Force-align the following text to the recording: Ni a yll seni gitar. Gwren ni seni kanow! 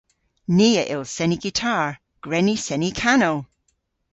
Ni 0.57 0.69
a 0.81 0.83
yll 0.93 1.05
seni 1.15 1.37
gitar. 1.43 1.89
Gwren 2.23 2.45
ni 2.47 2.55
seni 2.65 2.89
kanow! 2.99 3.37